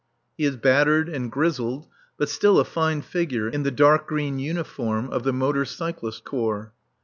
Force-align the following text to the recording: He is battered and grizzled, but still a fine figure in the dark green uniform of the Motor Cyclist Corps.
He 0.35 0.45
is 0.45 0.57
battered 0.57 1.07
and 1.09 1.31
grizzled, 1.31 1.85
but 2.17 2.27
still 2.27 2.57
a 2.59 2.65
fine 2.65 3.03
figure 3.03 3.47
in 3.47 3.61
the 3.61 3.69
dark 3.69 4.07
green 4.07 4.39
uniform 4.39 5.11
of 5.11 5.21
the 5.21 5.31
Motor 5.31 5.63
Cyclist 5.63 6.23
Corps. 6.23 6.71